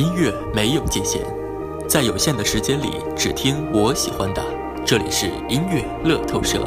[0.00, 1.20] 音乐没有界限，
[1.86, 4.42] 在有限的时间里，只听我喜欢的。
[4.82, 6.66] 这里是音乐乐透社。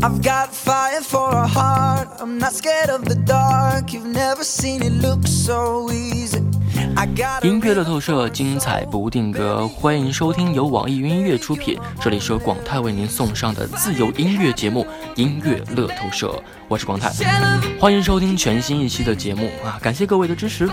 [0.00, 2.08] I've got fire for a heart.
[2.18, 3.92] I'm not scared of the dark.
[3.92, 6.42] You've never seen it look so easy.
[7.44, 14.84] 音乐乐透社精彩不定格，欢迎收听由网易云音乐出品，这里是由广泰为您送上的自由音乐节目
[15.14, 16.28] 《音乐乐透社》，
[16.66, 17.08] 我是广泰，
[17.78, 19.78] 欢迎收听全新一期的节目啊！
[19.80, 20.68] 感谢各位的支持。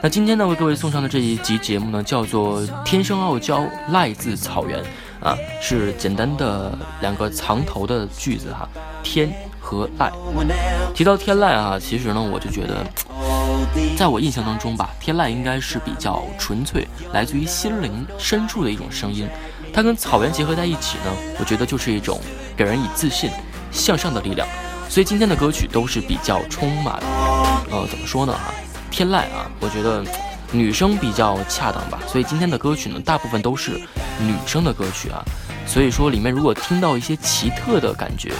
[0.00, 4.80] 那今天呢，为各位送上的这一集节目呢，叫做《天生傲娇赖自草原》
[5.20, 8.68] 啊，是简单的两个藏头的句子哈，
[9.02, 9.28] 天
[9.60, 10.12] 和赖。
[10.94, 12.86] 提到天籁啊，其实呢，我就觉得。
[13.96, 19.28] 在我印象当中吧，天籁应该是比较纯粹，来自于心灵深处的一种声音。
[19.72, 22.20] 它跟草原结合在一起呢，我觉得就是一种
[22.56, 23.30] 给人以自信、
[23.70, 24.46] 向上的力量。
[24.88, 26.98] 所以今天的歌曲都是比较充满，
[27.70, 28.32] 呃，怎么说呢？
[28.32, 28.52] 哈，
[28.90, 30.04] 天籁啊，我觉得
[30.50, 32.00] 女生比较恰当吧。
[32.08, 33.80] 所以今天的歌曲呢，大部分都是
[34.18, 35.22] 女生的歌曲啊。
[35.66, 38.32] 所以说里面如果听到一些奇特的感觉。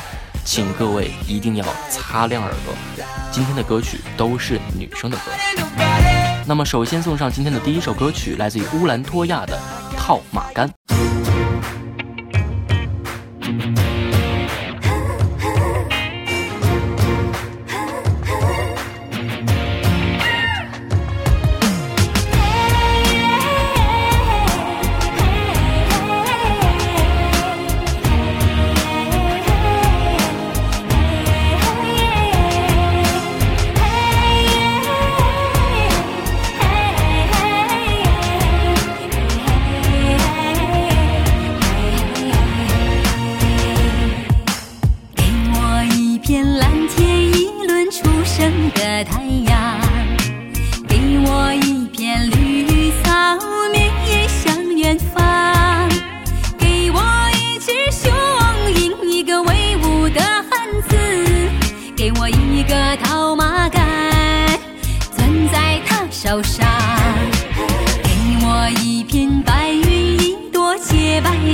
[0.45, 2.75] 请各位一定要擦亮耳朵，
[3.31, 5.31] 今天的歌曲都是女生的歌。
[6.47, 9.57] 那么，首先送上今天的第一首歌曲，来自于乌兰托娅的
[9.97, 10.69] 《套马杆》。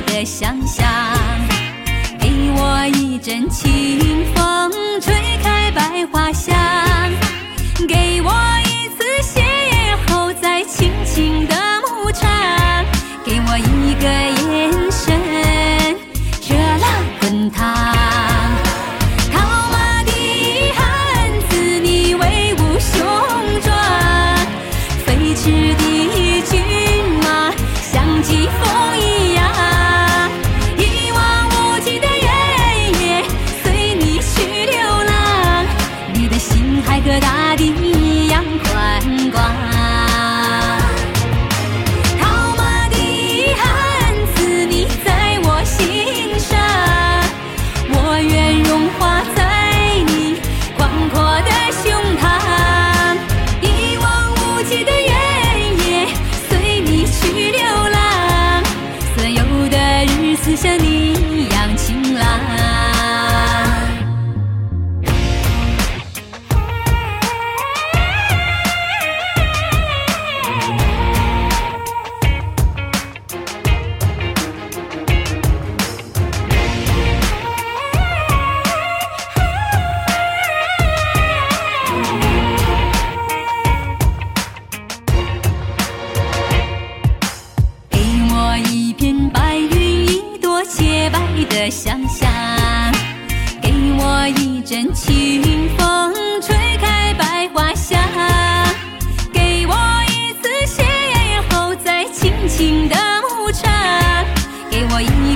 [0.07, 0.87] 的想象
[2.19, 3.99] 给我一阵清
[4.35, 4.46] 风。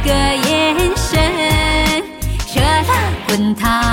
[0.02, 1.20] 个眼神
[2.54, 3.89] 热辣滚烫。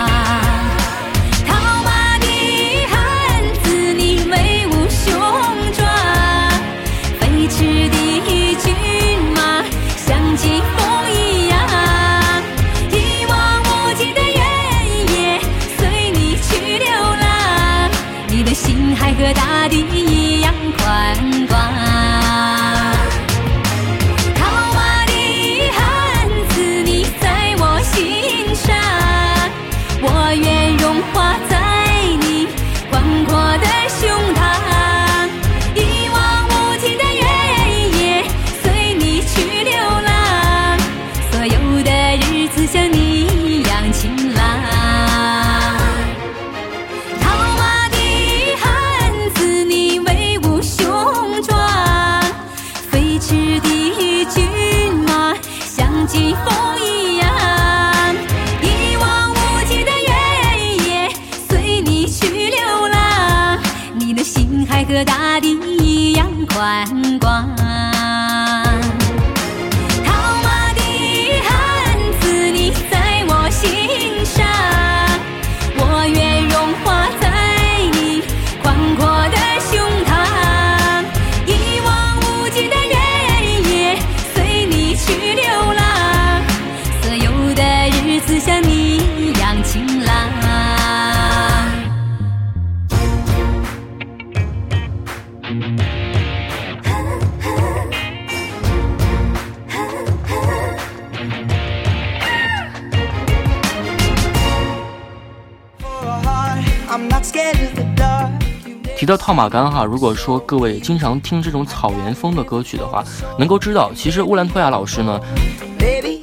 [109.08, 113.02] 提到套马杆哈，如果说各位经常听这种草原风的歌曲的话，
[113.40, 115.18] 能够知道，其实乌兰托娅老师呢，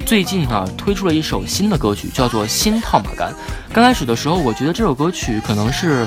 [0.05, 3.33] 最近哈推出了一首新的歌曲，叫做《新套马杆》。
[3.73, 6.07] 刚开始的时候，我觉得这首歌曲可能是，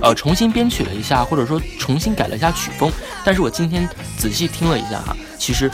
[0.00, 2.90] 呃，重新编曲了一下，或者说重新改了一下曲风。
[3.22, 3.86] 但是我今天
[4.16, 5.70] 仔细听了一下哈，其实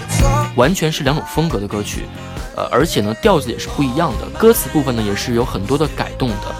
[0.56, 2.02] 完全是两种风格的歌曲，
[2.56, 6.52] 呃，而且呢调子也是不一样的，歌词部分呢也是有很多的改动的。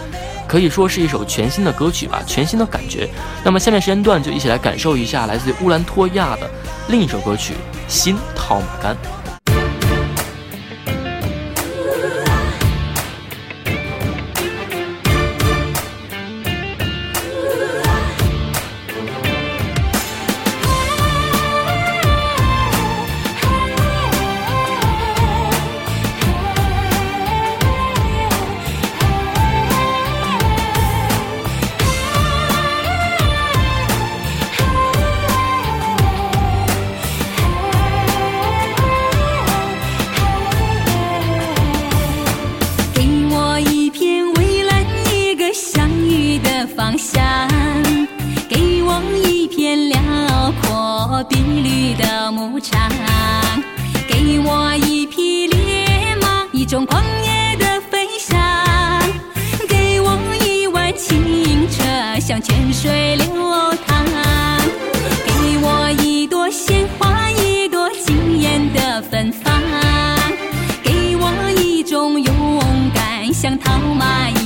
[0.53, 3.09] 可以说是一首全新的歌曲吧，全新的感觉。
[3.43, 6.47] 那么下面时间段就一起来感受一下来自于乌兰托娅的
[6.89, 7.53] 另一首歌曲
[7.87, 8.95] 《新套马杆》。
[56.73, 58.35] 种狂野的飞翔，
[59.69, 61.83] 给我一碗清澈
[62.19, 63.27] 像泉水流
[63.85, 64.03] 淌，
[65.23, 69.53] 给我一朵鲜花，一朵惊艳的芬芳，
[70.83, 74.42] 给我一种勇敢像套马一。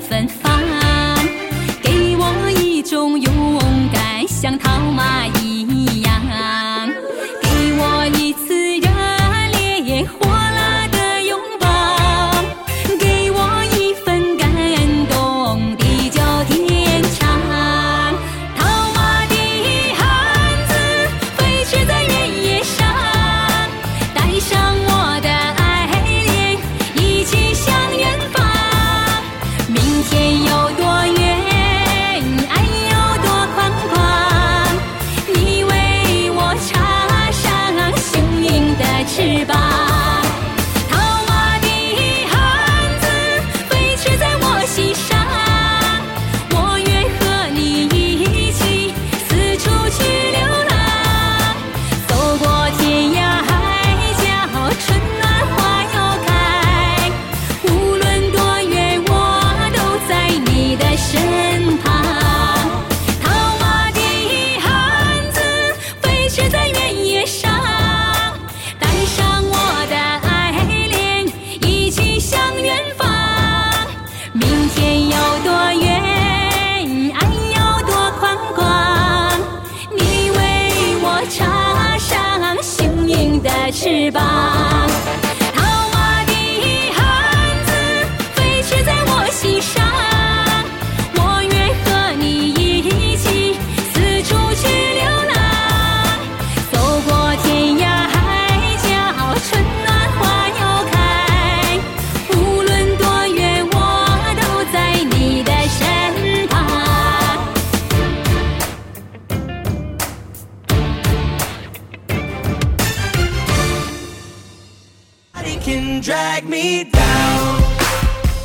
[0.00, 0.61] 芬芳。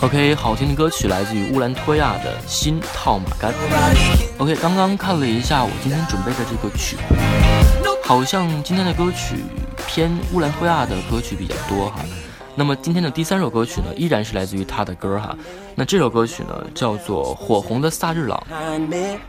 [0.01, 3.51] OK，好听的歌曲来自于乌兰托娅的《新套马杆》。
[4.37, 7.15] OK，刚刚看了一下我今天准备的这个曲库，
[8.03, 9.37] 好像今天的歌曲
[9.87, 11.99] 偏乌兰托娅的歌曲比较多哈。
[12.59, 15.37] 那么今天的第三首歌曲呢，依然是来自于他的歌哈。
[15.75, 18.43] 那这首歌曲呢，叫做《火红的萨日朗》。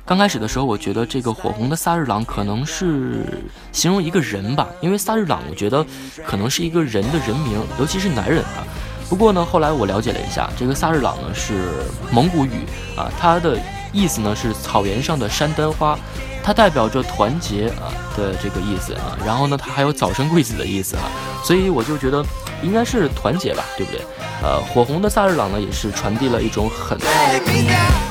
[0.07, 5.85] 刚开始的时候，我觉得这个火红的萨日朗可能是形容一个人吧，因为萨日朗我觉得
[6.27, 8.65] 可能是一个人的人名，尤其是男人啊。
[9.11, 11.69] 不过呢，后来我了解了一下，这个萨日朗呢是
[12.11, 12.65] 蒙古语
[12.97, 13.61] 啊，它的
[13.93, 15.99] 意思呢是草原上的山丹花，
[16.43, 19.19] 它代表着团结啊的这个意思啊。
[19.23, 21.03] 然后呢，它还有早生贵子的意思啊，
[21.42, 22.25] 所以我就觉得
[22.62, 24.00] 应该是团结吧，对不对？
[24.42, 26.99] 呃，火红的萨日朗呢也是传递了一种很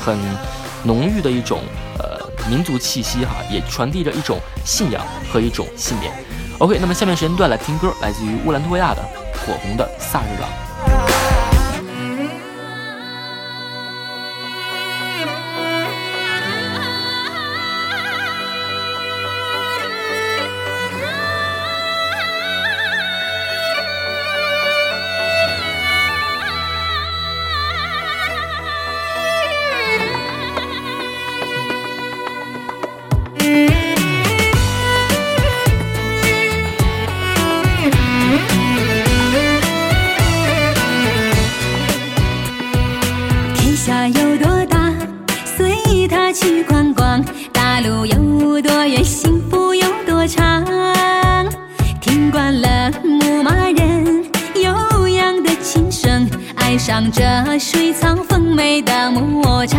[0.03, 0.17] 很
[0.83, 1.61] 浓郁的一种
[1.99, 2.19] 呃
[2.49, 6.11] 民族气息哈，也传递着一种信仰和一种信念。
[6.59, 9.01] OK，那么下面时间段来听歌，来自于乌兰托娅的
[9.45, 10.49] 《火红的萨日朗》。
[56.87, 57.21] 上这
[57.59, 59.77] 水草丰美的牧场，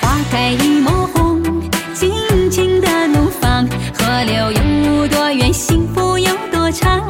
[0.00, 1.42] 花开一抹红，
[1.92, 2.10] 尽
[2.50, 3.68] 情的怒放。
[3.92, 7.06] 河流有多远，幸福有多长。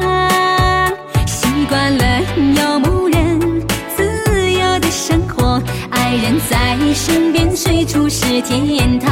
[1.25, 3.39] 习惯了游牧人
[3.95, 9.09] 自由的生活，爱人在身边，随处是天堂。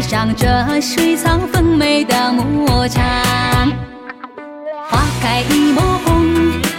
[0.00, 0.48] 爱上这
[0.80, 3.04] 水草丰美的牧场，
[4.88, 6.24] 花开一抹红，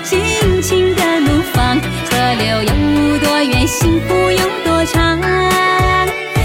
[0.02, 0.20] 尽
[0.64, 1.78] 情的怒放。
[1.78, 5.22] 河流有多远，幸福有多长。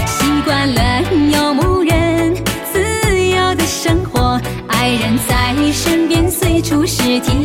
[0.05, 1.01] 习惯了
[1.35, 2.35] 游牧人
[2.71, 7.36] 自由的生活，爱人在身边，随处是天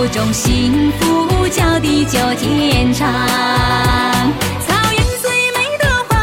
[0.00, 3.06] 有种幸福叫地久天长。
[4.66, 6.16] 草原最美的花，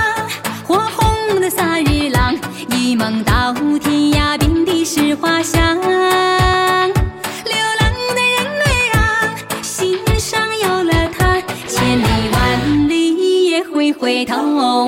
[0.66, 2.36] 火红的萨日朗，
[2.72, 5.76] 一梦到天涯，遍地是花香。
[5.80, 5.86] 流
[7.80, 9.00] 浪的人儿啊，
[9.62, 14.88] 心上有了他，千里万里也会回头望。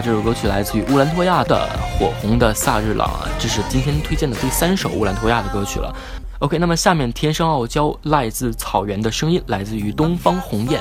[0.00, 5.94] 这首歌曲来自于乌兰托娅的火红的萨日朗啊，这是今天推荐的第三首乌兰托娅的歌曲了。
[6.38, 10.80] OK，那么下面《天生傲娇》来自草原的声音，来自于东方红艳。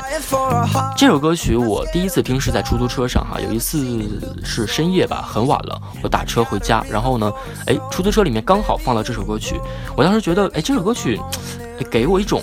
[0.95, 4.07] 这首歌曲我第一次听是在出租车上哈，有一次
[4.43, 7.31] 是深夜吧，很晚了，我打车回家，然后呢，
[7.65, 9.59] 哎，出租车里面刚好放了这首歌曲，
[9.95, 11.19] 我当时觉得，哎，这首歌曲
[11.89, 12.39] 给我一种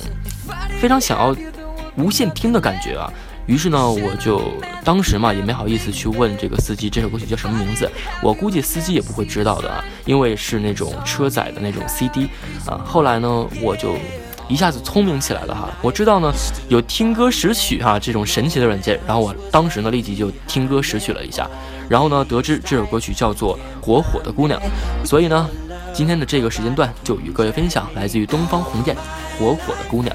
[0.80, 1.36] 非常想要
[1.96, 3.12] 无限听的感觉啊。
[3.46, 4.40] 于是呢，我就
[4.84, 7.90] 当时嘛也没好意思去问这个司机这首歌曲叫什么名字，
[8.22, 12.28] 我估计司机也不会知道的啊，因为是那种车载的那种 CD
[12.66, 12.80] 啊。
[12.84, 13.96] 后来呢，我就
[14.48, 16.32] 一下子聪明起来了哈，我知道呢
[16.68, 21.48] 有听歌识曲哈这种神奇的软件，然后我当时呢立即就听歌识曲了一下，
[21.88, 24.58] 然后呢得知这首歌曲叫做《火火的姑娘》，
[25.06, 25.48] 所以呢
[25.92, 28.96] 今天的这个时间段就与各位分享来自于东方红艳
[29.38, 30.14] 《火火的姑娘》。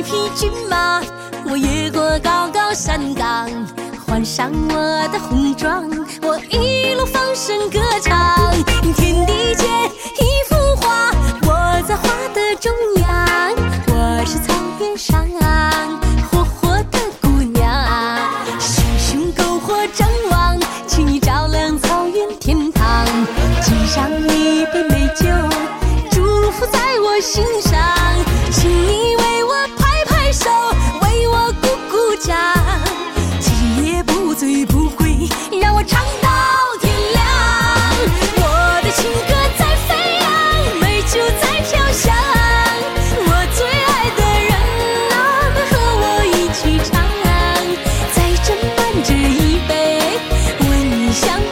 [0.00, 1.02] 一匹骏马，
[1.44, 3.50] 我越过高高山岗，
[4.06, 5.84] 换上我的红装，
[6.22, 8.50] 我一路放声歌唱，
[8.96, 9.59] 天地间。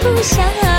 [0.09, 0.78] 不能忘。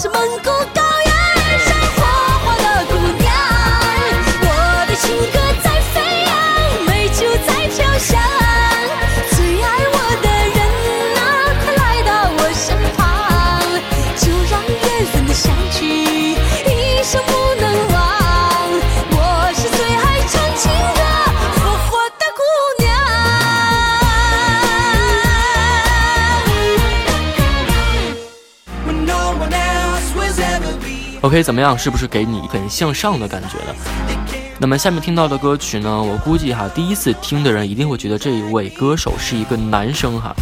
[0.00, 1.07] 是蒙古高原
[31.28, 31.76] OK，怎么样？
[31.78, 33.74] 是不是给你很向上的感觉呢？
[34.58, 36.02] 那么下面听到的歌曲呢？
[36.02, 40.34] 我估计哈，第一次听的人一定会觉得这一位歌手是一个男生哈。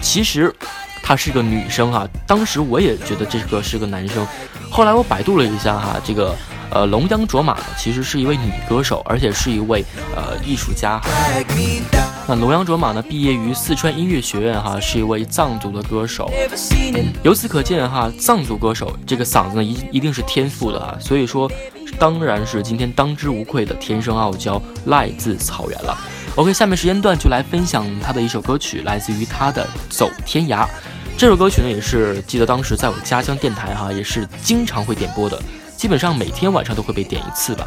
[0.00, 0.54] 其实，
[1.02, 2.06] 她是个女生哈。
[2.24, 4.24] 当时我也觉得这个是个男生，
[4.70, 6.32] 后来我百度了一下哈，这个。
[6.74, 9.84] 呃，龙央卓玛，其实是一位女歌手，而且是一位
[10.16, 11.10] 呃艺术家哈。
[12.28, 16.30] 那龙央卓玛呢，毕业于四川音乐学院，哈，是一位藏族的歌手。
[17.24, 20.96] 由此可见，哈，藏族歌手这个嗓子呢，一一定是天赋的啊。
[21.00, 21.50] 所以说，
[21.98, 25.98] 当然是今天当之无愧的天生傲娇，来自草原了。
[26.36, 30.64] OK，下面时间段就来分享他的一首歌曲，来自于他的《走天涯》。
[31.18, 35.36] 这首歌曲呢，也是记得当时在我家乡电台哈，也是经常会点播的。
[35.82, 37.66] 基本上每天晚上都会被点一次吧，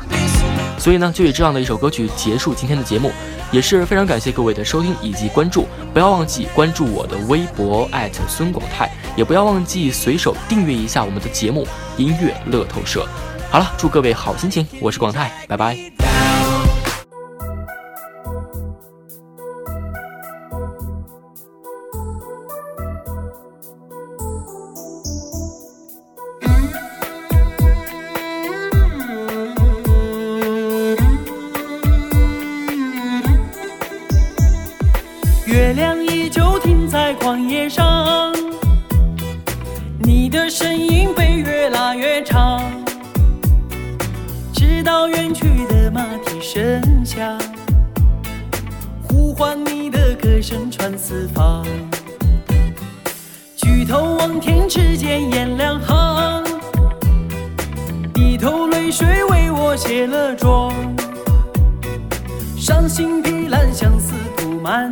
[0.80, 3.12] 所以呢，就以这样的一首歌曲结束今天的节目，
[3.51, 7.89] 也是非常感谢各位的收听以及关注，不要忘记关注我的微博
[8.30, 13.06] 孙广泰，也不要忘记随手订阅一下我们的节目音乐乐透社。
[13.51, 16.05] 好了，祝各位好心情，我是广泰，拜拜。
[35.65, 38.32] 月亮依旧停在旷野上，
[39.97, 42.62] 你的身影被越拉越长，
[44.54, 47.36] 直到远去的马蹄声响，
[49.01, 51.65] 呼唤你的歌声传四方。
[53.56, 56.43] 举头望天，只见雁两行，
[58.13, 60.71] 低头泪水为我卸了妆，
[62.56, 64.13] 伤心碧蓝相思。
[64.62, 64.91] 满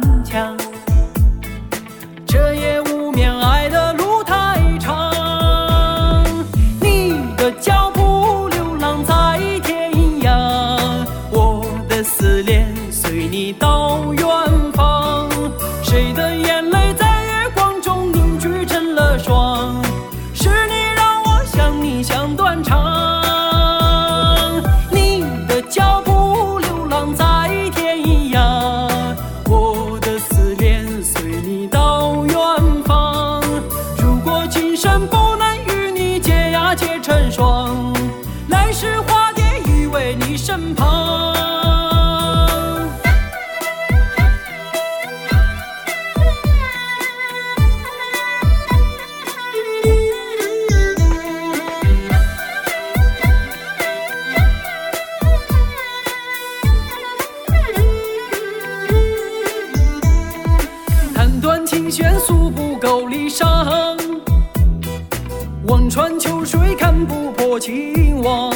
[67.73, 68.53] 不破情网，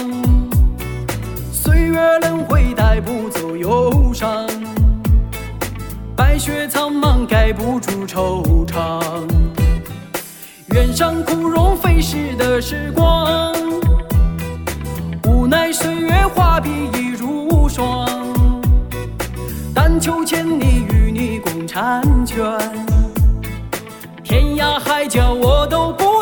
[1.52, 4.48] 岁月轮回带不走忧伤，
[6.16, 9.02] 白雪苍茫盖不住惆怅。
[10.68, 13.52] 远上枯荣飞逝的时光，
[15.26, 18.08] 无奈岁月画笔已如霜，
[19.74, 22.46] 但求千里与你共婵娟，
[24.24, 26.17] 天涯海角我都不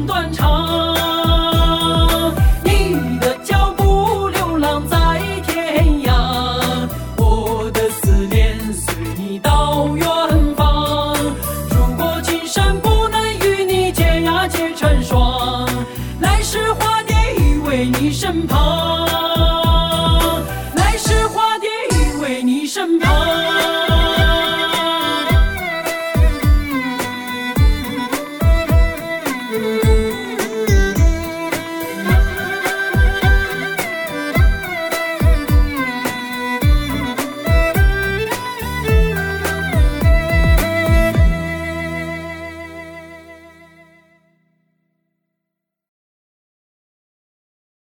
[0.00, 0.81] 断肠